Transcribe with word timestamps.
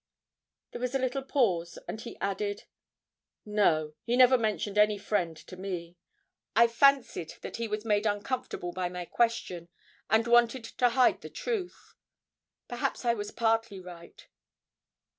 There 0.71 0.81
was 0.81 0.95
a 0.95 0.97
little 0.97 1.21
pause, 1.21 1.77
and 1.87 2.01
he 2.01 2.17
added 2.19 2.63
'No. 3.45 3.93
He 4.03 4.17
never 4.17 4.35
mentioned 4.35 4.79
any 4.79 4.97
friend 4.97 5.37
to 5.37 5.55
me.' 5.55 5.95
I 6.55 6.65
fancied 6.65 7.35
that 7.43 7.57
he 7.57 7.67
was 7.67 7.85
made 7.85 8.07
uncomfortable 8.07 8.71
by 8.73 8.89
my 8.89 9.05
question, 9.05 9.69
and 10.09 10.25
wanted 10.25 10.63
to 10.63 10.89
hide 10.89 11.21
the 11.21 11.29
truth. 11.29 11.93
Perhaps 12.67 13.05
I 13.05 13.13
was 13.13 13.29
partly 13.29 13.79
right. 13.79 14.27